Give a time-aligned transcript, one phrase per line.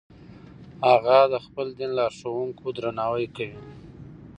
[0.87, 3.59] هغه د خپل دین لارښوونکو درناوی کوي.